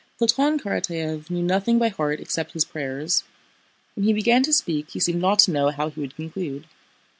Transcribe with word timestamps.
Platón 0.19 0.59
Karatáev 0.59 1.29
knew 1.29 1.43
nothing 1.43 1.77
by 1.77 1.89
heart 1.89 2.19
except 2.19 2.53
his 2.53 2.65
prayers. 2.65 3.23
When 3.95 4.03
he 4.03 4.13
began 4.13 4.41
to 4.41 4.51
speak 4.51 4.89
he 4.89 4.99
seemed 4.99 5.21
not 5.21 5.37
to 5.45 5.51
know 5.51 5.69
how 5.69 5.91
he 5.91 5.99
would 6.01 6.15
conclude. 6.15 6.65